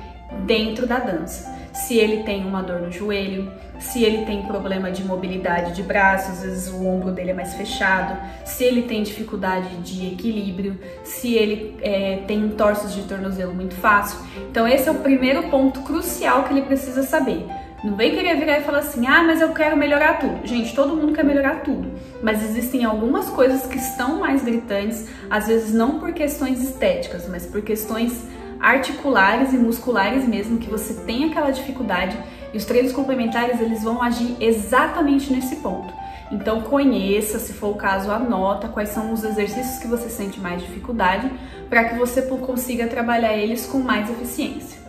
dentro 0.46 0.86
da 0.86 0.98
dança 0.98 1.60
se 1.72 1.96
ele 1.96 2.22
tem 2.22 2.44
uma 2.44 2.62
dor 2.62 2.80
no 2.80 2.90
joelho, 2.90 3.50
se 3.78 4.04
ele 4.04 4.24
tem 4.24 4.42
problema 4.42 4.90
de 4.90 5.04
mobilidade 5.04 5.74
de 5.74 5.82
braço, 5.82 6.30
às 6.30 6.42
vezes 6.42 6.68
o 6.68 6.84
ombro 6.86 7.12
dele 7.12 7.30
é 7.30 7.34
mais 7.34 7.54
fechado, 7.54 8.16
se 8.44 8.64
ele 8.64 8.82
tem 8.82 9.02
dificuldade 9.02 9.76
de 9.78 10.08
equilíbrio, 10.08 10.78
se 11.04 11.34
ele 11.34 11.76
é, 11.80 12.22
tem 12.26 12.38
entorses 12.38 12.94
de 12.94 13.02
tornozelo 13.02 13.54
muito 13.54 13.74
fácil. 13.74 14.18
Então 14.50 14.66
esse 14.66 14.88
é 14.88 14.92
o 14.92 14.96
primeiro 14.96 15.44
ponto 15.44 15.80
crucial 15.82 16.44
que 16.44 16.52
ele 16.52 16.62
precisa 16.62 17.02
saber. 17.02 17.46
Não 17.82 17.96
vem 17.96 18.14
querer 18.14 18.36
virar 18.36 18.58
e 18.58 18.62
falar 18.62 18.80
assim, 18.80 19.06
ah, 19.06 19.22
mas 19.22 19.40
eu 19.40 19.54
quero 19.54 19.74
melhorar 19.74 20.18
tudo. 20.18 20.46
Gente, 20.46 20.74
todo 20.74 20.94
mundo 20.94 21.14
quer 21.14 21.24
melhorar 21.24 21.62
tudo. 21.62 21.90
Mas 22.22 22.42
existem 22.42 22.84
algumas 22.84 23.30
coisas 23.30 23.66
que 23.66 23.78
estão 23.78 24.18
mais 24.18 24.42
gritantes, 24.42 25.08
às 25.30 25.46
vezes 25.46 25.72
não 25.72 25.98
por 25.98 26.12
questões 26.12 26.62
estéticas, 26.62 27.26
mas 27.26 27.46
por 27.46 27.62
questões 27.62 28.26
articulares 28.60 29.54
e 29.54 29.56
musculares 29.56 30.28
mesmo, 30.28 30.58
que 30.58 30.68
você 30.68 30.92
tem 31.04 31.30
aquela 31.30 31.50
dificuldade 31.50 32.18
e 32.52 32.56
os 32.58 32.66
treinos 32.66 32.92
complementares 32.92 33.58
eles 33.60 33.82
vão 33.82 34.02
agir 34.02 34.36
exatamente 34.38 35.32
nesse 35.32 35.56
ponto. 35.56 35.94
Então 36.30 36.60
conheça, 36.60 37.38
se 37.38 37.54
for 37.54 37.68
o 37.68 37.74
caso, 37.74 38.10
anota 38.10 38.68
quais 38.68 38.90
são 38.90 39.12
os 39.12 39.24
exercícios 39.24 39.78
que 39.78 39.88
você 39.88 40.10
sente 40.10 40.38
mais 40.38 40.60
dificuldade 40.60 41.30
para 41.70 41.84
que 41.84 41.94
você 41.94 42.20
consiga 42.22 42.86
trabalhar 42.86 43.32
eles 43.32 43.64
com 43.64 43.78
mais 43.78 44.10
eficiência. 44.10 44.79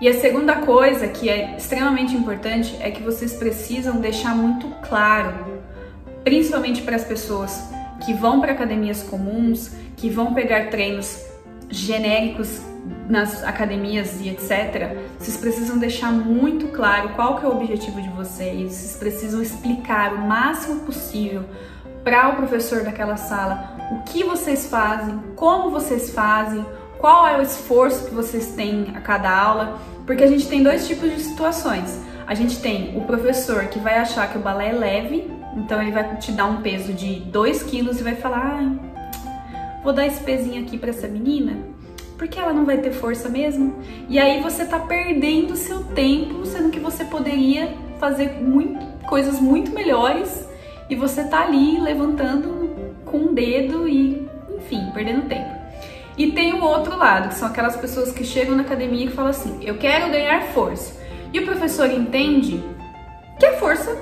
E 0.00 0.08
a 0.08 0.14
segunda 0.14 0.56
coisa 0.62 1.08
que 1.08 1.28
é 1.28 1.56
extremamente 1.58 2.16
importante 2.16 2.74
é 2.80 2.90
que 2.90 3.02
vocês 3.02 3.34
precisam 3.34 4.00
deixar 4.00 4.34
muito 4.34 4.66
claro, 4.88 5.60
principalmente 6.24 6.80
para 6.80 6.96
as 6.96 7.04
pessoas 7.04 7.62
que 8.06 8.14
vão 8.14 8.40
para 8.40 8.52
academias 8.52 9.02
comuns, 9.02 9.70
que 9.98 10.08
vão 10.08 10.32
pegar 10.32 10.70
treinos 10.70 11.22
genéricos 11.68 12.62
nas 13.10 13.44
academias 13.44 14.20
e 14.22 14.30
etc, 14.30 14.96
vocês 15.18 15.36
precisam 15.36 15.76
deixar 15.76 16.10
muito 16.10 16.68
claro 16.68 17.10
qual 17.10 17.38
que 17.38 17.44
é 17.44 17.48
o 17.48 17.52
objetivo 17.52 18.00
de 18.00 18.08
vocês, 18.08 18.72
vocês 18.72 18.96
precisam 18.96 19.42
explicar 19.42 20.14
o 20.14 20.18
máximo 20.26 20.80
possível 20.80 21.44
para 22.02 22.30
o 22.30 22.36
professor 22.36 22.82
daquela 22.84 23.18
sala 23.18 23.76
o 23.90 24.02
que 24.04 24.22
vocês 24.22 24.66
fazem, 24.66 25.18
como 25.34 25.70
vocês 25.70 26.10
fazem, 26.10 26.64
qual 27.00 27.26
é 27.26 27.38
o 27.38 27.42
esforço 27.42 28.06
que 28.06 28.14
vocês 28.14 28.48
têm 28.48 28.92
a 28.94 29.00
cada 29.00 29.30
aula, 29.30 29.78
porque 30.06 30.22
a 30.22 30.26
gente 30.26 30.46
tem 30.46 30.62
dois 30.62 30.86
tipos 30.86 31.10
de 31.10 31.20
situações. 31.20 31.98
A 32.26 32.34
gente 32.34 32.60
tem 32.60 32.96
o 32.96 33.00
professor 33.02 33.64
que 33.66 33.78
vai 33.78 33.96
achar 33.96 34.30
que 34.30 34.38
o 34.38 34.40
balé 34.40 34.68
é 34.68 34.72
leve, 34.72 35.30
então 35.56 35.80
ele 35.80 35.90
vai 35.90 36.16
te 36.16 36.30
dar 36.30 36.46
um 36.46 36.60
peso 36.60 36.92
de 36.92 37.20
2 37.20 37.62
quilos 37.64 37.98
e 37.98 38.02
vai 38.02 38.14
falar: 38.14 38.60
ah, 38.60 39.80
vou 39.82 39.92
dar 39.92 40.06
esse 40.06 40.22
pezinho 40.22 40.62
aqui 40.62 40.78
para 40.78 40.90
essa 40.90 41.08
menina, 41.08 41.56
porque 42.18 42.38
ela 42.38 42.52
não 42.52 42.64
vai 42.64 42.78
ter 42.78 42.92
força 42.92 43.28
mesmo. 43.28 43.76
E 44.08 44.18
aí 44.18 44.40
você 44.42 44.64
tá 44.64 44.78
perdendo 44.78 45.56
seu 45.56 45.82
tempo, 45.82 46.44
sendo 46.44 46.70
que 46.70 46.78
você 46.78 47.04
poderia 47.04 47.74
fazer 47.98 48.40
muito, 48.42 48.84
coisas 49.06 49.40
muito 49.40 49.72
melhores 49.72 50.46
e 50.88 50.94
você 50.94 51.24
tá 51.24 51.42
ali 51.42 51.80
levantando 51.80 52.70
com 53.04 53.18
o 53.18 53.30
um 53.30 53.34
dedo 53.34 53.88
e, 53.88 54.28
enfim, 54.56 54.90
perdendo 54.92 55.28
tempo. 55.28 55.59
E 56.16 56.32
tem 56.32 56.54
o 56.54 56.62
outro 56.62 56.96
lado, 56.96 57.28
que 57.28 57.34
são 57.34 57.48
aquelas 57.48 57.76
pessoas 57.76 58.12
que 58.12 58.24
chegam 58.24 58.56
na 58.56 58.62
academia 58.62 59.06
e 59.06 59.10
falam 59.10 59.30
assim: 59.30 59.58
eu 59.62 59.78
quero 59.78 60.10
ganhar 60.10 60.42
força. 60.48 61.00
E 61.32 61.38
o 61.38 61.44
professor 61.44 61.90
entende 61.90 62.62
que 63.38 63.46
é 63.46 63.52
força 63.52 63.96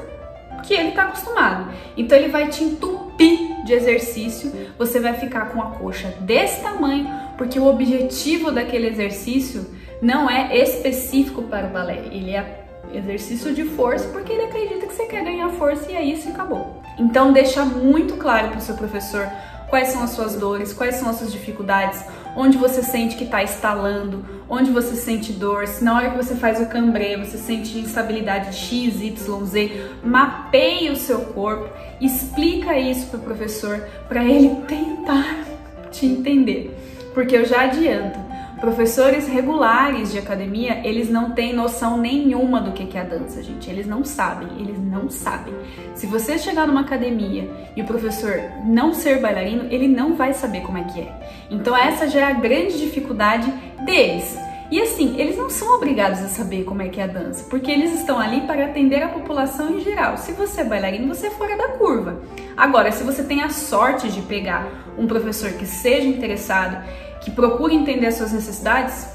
que 0.62 0.75
ele 0.75 0.91
está 0.91 1.05
acostumado. 1.05 1.73
Então 1.97 2.19
ele 2.19 2.29
vai 2.29 2.49
te 2.49 2.65
entupir 2.65 3.65
de 3.65 3.73
exercício, 3.73 4.53
você 4.79 4.99
vai 4.99 5.15
ficar 5.15 5.50
com 5.50 5.61
a 5.61 5.67
coxa 5.73 6.15
desse 6.21 6.62
tamanho, 6.62 7.09
porque 7.37 7.59
o 7.59 7.67
objetivo 7.67 8.50
daquele 8.50 8.88
exercício 8.88 9.67
não 10.00 10.29
é 10.29 10.57
específico 10.57 11.43
para 11.43 11.67
o 11.67 11.71
balé, 11.71 12.03
ele 12.11 12.35
é 12.35 12.65
exercício 12.93 13.55
de 13.55 13.65
força 13.65 14.09
porque 14.09 14.33
ele 14.33 14.45
acredita 14.45 14.87
que 14.87 14.95
você 14.95 15.05
quer 15.07 15.23
ganhar 15.23 15.50
força 15.50 15.91
e 15.91 15.97
é 15.97 16.03
isso 16.03 16.29
e 16.29 16.33
acabou. 16.33 16.83
Então 16.99 17.33
deixa 17.33 17.65
muito 17.65 18.17
claro 18.17 18.49
para 18.49 18.59
o 18.59 18.62
seu 18.62 18.75
professor 18.75 19.29
quais 19.69 19.89
são 19.89 20.03
as 20.03 20.11
suas 20.11 20.35
dores, 20.35 20.73
quais 20.73 20.97
são 20.97 21.09
as 21.09 21.17
suas 21.17 21.33
dificuldades, 21.33 22.03
onde 22.37 22.57
você 22.57 22.83
sente 22.83 23.17
que 23.17 23.25
está 23.25 23.43
estalando, 23.43 24.25
onde 24.49 24.71
você 24.71 24.95
sente 24.95 25.33
dor, 25.33 25.67
se 25.67 25.85
na 25.85 25.95
hora 25.95 26.11
que 26.11 26.17
você 26.17 26.35
faz 26.35 26.61
o 26.61 26.67
cambrê 26.67 27.17
você 27.17 27.37
sente 27.37 27.79
instabilidade 27.79 28.55
X, 28.55 29.01
Y, 29.01 29.45
Z, 29.45 29.91
mapeie 30.03 30.91
o 30.91 30.97
seu 30.97 31.21
corpo, 31.21 31.69
explica 32.01 32.79
isso 32.79 33.09
para 33.09 33.21
o 33.21 33.23
professor 33.23 33.79
para 34.09 34.25
ele 34.25 34.63
tentar 34.67 35.45
te 35.91 36.07
entender. 36.07 36.75
Porque 37.13 37.37
eu 37.37 37.45
já 37.45 37.63
adianto, 37.63 38.27
Professores 38.61 39.29
regulares 39.29 40.11
de 40.11 40.19
academia, 40.19 40.81
eles 40.85 41.09
não 41.09 41.31
têm 41.31 41.53
noção 41.53 41.97
nenhuma 41.97 42.61
do 42.61 42.73
que 42.73 42.99
é 42.99 43.00
a 43.00 43.05
dança, 43.05 43.41
gente. 43.41 43.71
Eles 43.71 43.87
não 43.87 44.05
sabem, 44.05 44.49
eles 44.59 44.79
não 44.81 45.09
sabem. 45.09 45.55
Se 45.95 46.07
você 46.09 46.37
chegar 46.37 46.67
numa 46.67 46.81
academia 46.81 47.49
e 47.77 47.83
o 47.83 47.87
professor 47.87 48.35
não 48.65 48.93
ser 48.93 49.21
bailarino, 49.21 49.69
ele 49.71 49.87
não 49.87 50.17
vai 50.17 50.35
saber 50.35 50.62
como 50.62 50.77
é 50.77 50.83
que 50.85 51.00
é. 51.00 51.47
Então 51.49 51.77
essa 51.77 52.09
já 52.09 52.21
é 52.21 52.25
a 52.25 52.33
grande 52.33 52.79
dificuldade 52.79 53.49
deles. 53.85 54.37
E 54.71 54.83
assim, 54.83 55.19
eles 55.19 55.38
não 55.38 55.49
são 55.49 55.77
obrigados 55.77 56.19
a 56.19 56.29
saber 56.29 56.65
como 56.65 56.83
é 56.83 56.88
que 56.88 57.00
é 57.00 57.05
a 57.05 57.07
dança, 57.07 57.47
porque 57.49 57.71
eles 57.71 57.95
estão 57.95 58.19
ali 58.19 58.43
para 58.43 58.67
atender 58.67 59.03
a 59.03 59.09
população 59.09 59.71
em 59.71 59.81
geral. 59.81 60.19
Se 60.19 60.33
você 60.33 60.61
é 60.61 60.65
bailarino, 60.65 61.09
você 61.09 61.29
é 61.29 61.31
fora 61.31 61.57
da 61.57 61.69
curva. 61.69 62.21
Agora, 62.55 62.93
se 62.93 63.03
você 63.03 63.23
tem 63.23 63.41
a 63.41 63.49
sorte 63.49 64.11
de 64.11 64.21
pegar 64.23 64.67
um 64.99 65.07
professor 65.07 65.53
que 65.53 65.65
seja 65.65 66.07
interessado 66.07 66.85
que 67.21 67.31
procura 67.31 67.75
entender 67.75 68.07
as 68.07 68.15
suas 68.15 68.33
necessidades, 68.33 69.09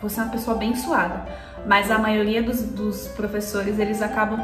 você 0.00 0.20
é 0.20 0.22
uma 0.22 0.32
pessoa 0.32 0.56
abençoada. 0.56 1.26
Mas 1.66 1.90
a 1.90 1.98
maioria 1.98 2.42
dos, 2.42 2.62
dos 2.62 3.08
professores, 3.08 3.78
eles 3.78 4.00
acabam 4.00 4.40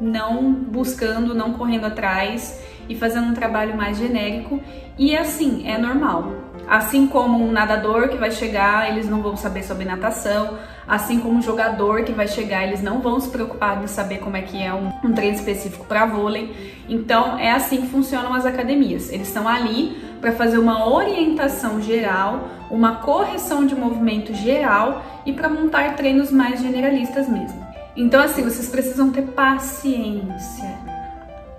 não 0.00 0.52
buscando, 0.52 1.34
não 1.34 1.54
correndo 1.54 1.86
atrás 1.86 2.60
e 2.88 2.94
fazendo 2.94 3.28
um 3.28 3.34
trabalho 3.34 3.76
mais 3.76 3.98
genérico. 3.98 4.60
E 4.98 5.16
assim, 5.16 5.68
é 5.68 5.78
normal. 5.78 6.32
Assim 6.66 7.06
como 7.06 7.44
um 7.44 7.52
nadador 7.52 8.08
que 8.08 8.16
vai 8.16 8.30
chegar, 8.30 8.88
eles 8.90 9.08
não 9.08 9.20
vão 9.20 9.36
saber 9.36 9.62
sobre 9.62 9.84
natação. 9.84 10.58
Assim 10.86 11.18
como 11.18 11.38
um 11.38 11.42
jogador 11.42 12.04
que 12.04 12.12
vai 12.12 12.28
chegar, 12.28 12.66
eles 12.66 12.82
não 12.82 13.00
vão 13.00 13.18
se 13.20 13.28
preocupar 13.28 13.82
em 13.82 13.86
saber 13.86 14.18
como 14.18 14.36
é 14.36 14.42
que 14.42 14.62
é 14.62 14.72
um, 14.72 14.92
um 15.04 15.12
treino 15.12 15.36
específico 15.36 15.84
para 15.86 16.06
vôlei. 16.06 16.82
Então, 16.88 17.38
é 17.38 17.50
assim 17.50 17.82
que 17.82 17.88
funcionam 17.88 18.32
as 18.32 18.46
academias. 18.46 19.10
Eles 19.10 19.28
estão 19.28 19.48
ali 19.48 19.96
para 20.24 20.32
fazer 20.32 20.56
uma 20.56 20.88
orientação 20.88 21.82
geral, 21.82 22.48
uma 22.70 22.96
correção 22.96 23.66
de 23.66 23.74
movimento 23.74 24.32
geral 24.32 25.04
e 25.26 25.34
para 25.34 25.50
montar 25.50 25.96
treinos 25.96 26.32
mais 26.32 26.62
generalistas 26.62 27.28
mesmo. 27.28 27.62
Então, 27.94 28.22
assim, 28.22 28.42
vocês 28.42 28.70
precisam 28.70 29.12
ter 29.12 29.20
paciência. 29.20 30.78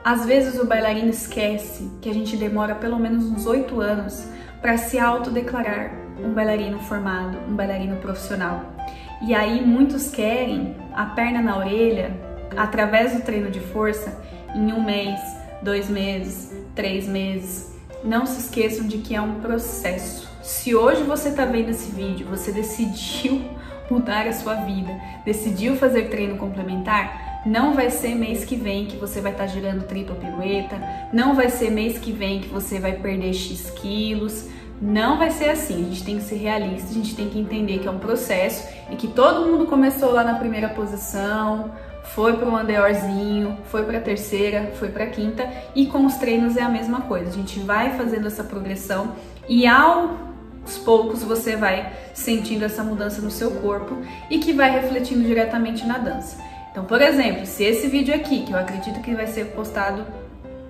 Às 0.03 0.25
vezes 0.25 0.59
o 0.59 0.65
bailarino 0.65 1.11
esquece 1.11 1.91
que 2.01 2.09
a 2.09 2.13
gente 2.13 2.35
demora 2.35 2.73
pelo 2.73 2.97
menos 2.97 3.25
uns 3.25 3.45
oito 3.45 3.79
anos 3.81 4.27
para 4.59 4.77
se 4.77 4.97
autodeclarar 4.97 5.91
um 6.19 6.33
bailarino 6.33 6.79
formado, 6.79 7.37
um 7.47 7.55
bailarino 7.55 7.97
profissional. 7.97 8.73
E 9.21 9.35
aí 9.35 9.63
muitos 9.63 10.09
querem 10.09 10.75
a 10.91 11.05
perna 11.05 11.39
na 11.39 11.55
orelha 11.55 12.19
através 12.57 13.13
do 13.13 13.21
treino 13.21 13.51
de 13.51 13.59
força 13.59 14.19
em 14.55 14.73
um 14.73 14.83
mês, 14.83 15.19
dois 15.61 15.87
meses, 15.87 16.51
três 16.73 17.07
meses. 17.07 17.74
Não 18.05 18.27
se 18.27 18.39
esqueçam 18.39 18.85
de 18.85 18.99
que 18.99 19.15
é 19.15 19.21
um 19.21 19.39
processo. 19.39 20.29
Se 20.43 20.75
hoje 20.75 21.01
você 21.01 21.29
está 21.29 21.43
vendo 21.43 21.69
esse 21.69 21.91
vídeo, 21.91 22.27
você 22.29 22.51
decidiu 22.51 23.41
mudar 23.89 24.27
a 24.27 24.33
sua 24.33 24.53
vida, 24.53 24.95
decidiu 25.25 25.75
fazer 25.75 26.09
treino 26.09 26.37
complementar, 26.37 27.41
não 27.47 27.73
vai 27.73 27.89
ser 27.89 28.13
mês 28.13 28.45
que 28.45 28.55
vem 28.55 28.85
que 28.85 28.95
você 28.95 29.21
vai 29.21 29.31
estar 29.31 29.45
tá 29.45 29.49
girando 29.49 29.87
tripla 29.87 30.15
pirueta, 30.15 30.79
não 31.11 31.35
vai 31.35 31.49
ser 31.49 31.71
mês 31.71 31.97
que 31.97 32.11
vem 32.11 32.41
que 32.41 32.47
você 32.47 32.79
vai 32.79 32.93
perder 32.93 33.33
X 33.33 33.71
quilos, 33.71 34.49
não 34.79 35.17
vai 35.17 35.31
ser 35.31 35.49
assim. 35.49 35.85
A 35.85 35.89
gente 35.89 36.03
tem 36.03 36.17
que 36.17 36.23
ser 36.23 36.35
realista, 36.35 36.89
a 36.89 36.93
gente 36.93 37.15
tem 37.15 37.27
que 37.27 37.39
entender 37.39 37.79
que 37.79 37.87
é 37.87 37.91
um 37.91 37.99
processo 37.99 38.67
e 38.91 38.95
que 38.95 39.07
todo 39.07 39.47
mundo 39.47 39.65
começou 39.65 40.11
lá 40.11 40.23
na 40.23 40.35
primeira 40.35 40.69
posição, 40.69 41.71
foi 42.13 42.33
para 42.33 42.47
o 42.47 42.55
andeorzinho, 42.55 43.57
foi 43.65 43.83
para 43.83 43.97
a 43.97 44.01
terceira, 44.01 44.71
foi 44.79 44.89
para 44.89 45.05
a 45.05 45.07
quinta 45.07 45.47
e 45.73 45.85
com 45.87 46.05
os 46.05 46.15
treinos 46.15 46.55
é 46.55 46.61
a 46.61 46.69
mesma 46.69 47.01
coisa. 47.01 47.29
A 47.29 47.33
gente 47.33 47.59
vai 47.59 47.97
fazendo 47.97 48.27
essa 48.27 48.43
progressão 48.43 49.15
e 49.47 49.65
ao 49.65 50.25
aos 50.65 50.79
poucos 50.79 51.23
você 51.23 51.55
vai 51.55 51.93
sentindo 52.13 52.65
essa 52.65 52.83
mudança 52.83 53.21
no 53.21 53.29
seu 53.29 53.51
corpo 53.51 53.95
e 54.29 54.39
que 54.39 54.51
vai 54.51 54.71
refletindo 54.71 55.23
diretamente 55.23 55.85
na 55.85 55.99
dança. 55.99 56.37
Então, 56.71 56.83
por 56.83 57.01
exemplo, 57.01 57.45
se 57.45 57.63
esse 57.63 57.87
vídeo 57.87 58.13
aqui, 58.13 58.43
que 58.43 58.51
eu 58.51 58.57
acredito 58.57 58.99
que 59.01 59.13
vai 59.13 59.27
ser 59.27 59.45
postado 59.51 60.05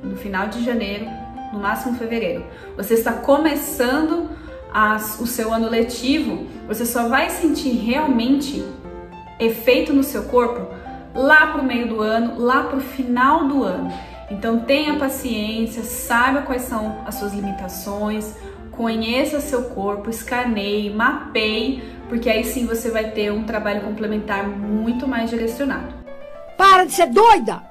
no 0.04 0.18
final 0.18 0.48
de 0.48 0.64
janeiro, 0.64 1.06
no 1.52 1.60
máximo 1.60 1.98
fevereiro, 1.98 2.46
você 2.76 2.94
está 2.96 3.14
começando 3.14 4.30
as, 4.72 5.20
o 5.20 5.26
seu 5.26 5.54
ano 5.54 5.70
letivo, 5.70 6.46
você 6.68 6.86
só 6.86 7.08
vai 7.08 7.30
sentir 7.30 7.70
realmente 7.70 8.64
efeito 9.40 9.94
no 9.94 10.04
seu 10.04 10.24
corpo 10.26 10.68
lá 11.16 11.48
para 11.48 11.62
o 11.62 11.66
meio 11.66 11.88
do 11.88 12.02
ano, 12.02 12.38
lá 12.38 12.64
para 12.64 12.78
o 12.78 12.82
final 12.82 13.48
do 13.48 13.64
ano. 13.64 13.92
Então 14.30 14.60
tenha 14.60 14.98
paciência, 14.98 15.84
saiba 15.84 16.42
quais 16.42 16.64
são 16.64 16.98
as 17.06 17.16
suas 17.16 17.34
limitações, 17.34 18.36
conheça 18.72 19.40
seu 19.40 19.64
corpo, 19.70 20.10
escaneie, 20.10 20.90
mapeie, 20.90 21.84
porque 22.10 22.30
aí 22.30 22.44
sim 22.44 22.66
você 22.66 22.92
vai 22.92 23.12
ter 23.12 23.32
um 23.32 23.44
trabalho 23.44 23.82
complementar 23.82 24.48
muito 24.48 25.08
mais 25.08 25.30
direcionado. 25.30 25.94
Para 26.58 26.86
de 26.86 26.92
ser 26.92 27.08
doida! 27.08 27.62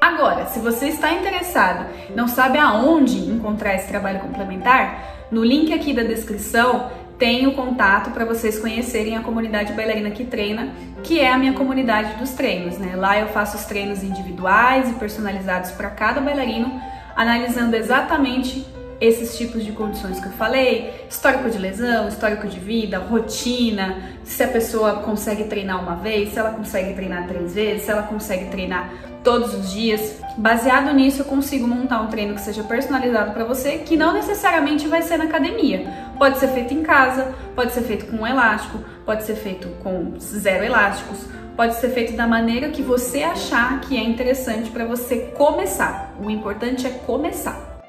Agora, 0.00 0.46
se 0.46 0.60
você 0.60 0.88
está 0.88 1.12
interessado, 1.12 1.86
não 2.14 2.28
sabe 2.28 2.56
aonde 2.58 3.18
encontrar 3.18 3.74
esse 3.74 3.88
trabalho 3.88 4.20
complementar, 4.20 5.26
no 5.30 5.44
link 5.44 5.72
aqui 5.72 5.92
da 5.92 6.02
descrição 6.02 6.90
tem 7.18 7.46
o 7.46 7.52
contato 7.52 8.12
para 8.12 8.24
vocês 8.24 8.58
conhecerem 8.58 9.16
a 9.16 9.20
comunidade 9.20 9.72
bailarina 9.72 10.10
que 10.10 10.24
treina, 10.24 10.72
que 11.02 11.18
é 11.18 11.30
a 11.30 11.36
minha 11.36 11.52
comunidade 11.52 12.14
dos 12.14 12.30
treinos, 12.30 12.78
né? 12.78 12.94
Lá 12.94 13.18
eu 13.18 13.28
faço 13.28 13.56
os 13.56 13.64
treinos 13.64 14.02
individuais 14.02 14.88
e 14.88 14.94
personalizados 14.94 15.72
para 15.72 15.90
cada 15.90 16.20
bailarino, 16.20 16.80
analisando 17.16 17.74
exatamente 17.74 18.64
esses 19.00 19.36
tipos 19.36 19.64
de 19.64 19.72
condições 19.72 20.18
que 20.18 20.26
eu 20.26 20.32
falei, 20.32 21.06
histórico 21.08 21.48
de 21.48 21.58
lesão, 21.58 22.08
histórico 22.08 22.48
de 22.48 22.58
vida, 22.58 22.98
rotina, 22.98 23.96
se 24.24 24.42
a 24.42 24.48
pessoa 24.48 24.96
consegue 24.96 25.44
treinar 25.44 25.80
uma 25.80 25.96
vez, 25.96 26.30
se 26.30 26.38
ela 26.38 26.50
consegue 26.50 26.94
treinar 26.94 27.26
três 27.28 27.54
vezes, 27.54 27.82
se 27.82 27.90
ela 27.90 28.02
consegue 28.02 28.46
treinar 28.46 28.90
todos 29.22 29.54
os 29.54 29.70
dias. 29.72 30.20
Baseado 30.36 30.92
nisso, 30.94 31.22
eu 31.22 31.26
consigo 31.26 31.66
montar 31.66 32.00
um 32.00 32.06
treino 32.08 32.34
que 32.34 32.40
seja 32.40 32.62
personalizado 32.64 33.32
para 33.32 33.44
você, 33.44 33.78
que 33.78 33.96
não 33.96 34.12
necessariamente 34.12 34.88
vai 34.88 35.02
ser 35.02 35.16
na 35.16 35.24
academia. 35.24 35.86
Pode 36.18 36.38
ser 36.38 36.48
feito 36.48 36.74
em 36.74 36.82
casa, 36.82 37.32
pode 37.54 37.72
ser 37.72 37.82
feito 37.82 38.06
com 38.06 38.16
um 38.16 38.26
elástico, 38.26 38.80
pode 39.06 39.22
ser 39.22 39.36
feito 39.36 39.68
com 39.84 40.18
zero 40.18 40.64
elásticos, 40.64 41.26
pode 41.56 41.76
ser 41.76 41.90
feito 41.90 42.14
da 42.14 42.26
maneira 42.26 42.70
que 42.70 42.82
você 42.82 43.22
achar 43.22 43.80
que 43.80 43.96
é 43.96 44.02
interessante 44.02 44.68
para 44.68 44.84
você 44.84 45.32
começar. 45.36 46.12
O 46.20 46.28
importante 46.28 46.88
é 46.88 46.90
começar. 46.90 47.80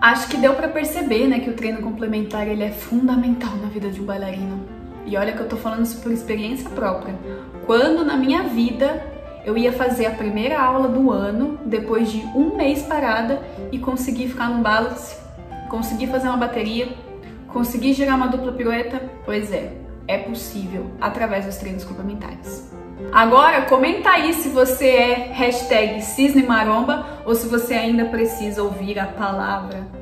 Acho 0.00 0.28
que 0.28 0.36
deu 0.36 0.54
para 0.54 0.68
perceber, 0.68 1.26
né, 1.26 1.40
que 1.40 1.50
o 1.50 1.54
treino 1.54 1.82
complementar 1.82 2.46
ele 2.46 2.62
é 2.62 2.70
fundamental 2.70 3.54
na 3.56 3.68
vida 3.68 3.90
de 3.90 4.00
um 4.00 4.04
bailarino. 4.04 4.64
E 5.04 5.16
olha 5.16 5.32
que 5.32 5.40
eu 5.40 5.48
tô 5.48 5.56
falando 5.56 5.84
isso 5.84 6.00
por 6.00 6.12
experiência 6.12 6.70
própria. 6.70 7.14
Quando 7.66 8.04
na 8.04 8.16
minha 8.16 8.44
vida 8.44 9.09
eu 9.44 9.56
ia 9.56 9.72
fazer 9.72 10.06
a 10.06 10.10
primeira 10.10 10.60
aula 10.60 10.88
do 10.88 11.10
ano, 11.10 11.58
depois 11.64 12.10
de 12.10 12.18
um 12.34 12.56
mês 12.56 12.82
parada 12.82 13.40
e 13.72 13.78
conseguir 13.78 14.28
ficar 14.28 14.48
num 14.48 14.62
balance, 14.62 15.16
conseguir 15.68 16.08
fazer 16.08 16.28
uma 16.28 16.36
bateria, 16.36 16.88
conseguir 17.48 17.94
girar 17.94 18.16
uma 18.16 18.28
dupla 18.28 18.52
pirueta, 18.52 19.02
pois 19.24 19.52
é, 19.52 19.72
é 20.06 20.18
possível 20.18 20.90
através 21.00 21.46
dos 21.46 21.56
treinos 21.56 21.84
complementares. 21.84 22.70
Agora, 23.12 23.62
comenta 23.62 24.10
aí 24.10 24.34
se 24.34 24.50
você 24.50 24.86
é 24.86 25.14
hashtag 25.32 26.02
cisne 26.02 26.42
maromba 26.42 27.06
ou 27.24 27.34
se 27.34 27.48
você 27.48 27.74
ainda 27.74 28.04
precisa 28.04 28.62
ouvir 28.62 28.98
a 28.98 29.06
palavra 29.06 29.99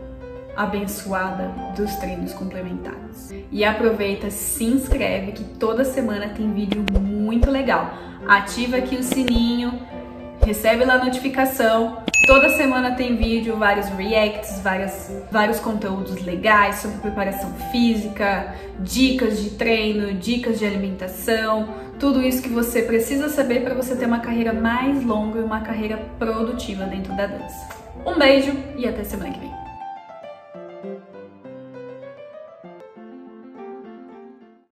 abençoada 0.59 1.55
dos 1.77 1.94
treinos 1.97 2.35
complementares. 2.35 3.33
E 3.53 3.64
aproveita, 3.64 4.29
se 4.29 4.64
inscreve 4.64 5.31
que 5.31 5.44
toda 5.44 5.85
semana 5.85 6.31
tem 6.31 6.53
vídeo 6.53 6.85
muito 7.01 7.49
legal. 7.49 7.94
Ativa 8.27 8.79
aqui 8.79 8.97
o 8.97 9.03
sininho, 9.05 9.81
recebe 10.44 10.85
lá 10.85 10.94
a 10.94 11.05
notificação. 11.05 12.03
Toda 12.27 12.51
semana 12.51 12.90
tem 12.90 13.16
vídeo, 13.16 13.57
vários 13.57 13.88
reacts, 13.90 14.61
várias, 14.61 15.11
vários 15.31 15.61
conteúdos 15.61 16.21
legais 16.21 16.77
sobre 16.77 16.99
preparação 16.99 17.55
física, 17.71 18.55
dicas 18.81 19.40
de 19.42 19.51
treino, 19.51 20.12
dicas 20.12 20.59
de 20.59 20.66
alimentação, 20.66 21.68
tudo 21.99 22.21
isso 22.21 22.42
que 22.42 22.49
você 22.49 22.83
precisa 22.83 23.29
saber 23.29 23.62
para 23.62 23.75
você 23.75 23.97
ter 23.97 24.07
uma 24.07 24.21
carreira 24.21 24.53
mais 24.53 25.03
longa 25.05 25.38
e 25.38 25.42
uma 25.42 25.61
carreira 25.61 25.97
produtiva 26.18 26.85
dentro 26.85 27.16
da 27.16 27.27
dança. 27.27 27.68
Um 28.05 28.18
beijo 28.18 28.53
e 28.77 28.87
até 28.87 29.05
semana 29.05 29.33
que 29.33 29.40
vem. 29.40 29.58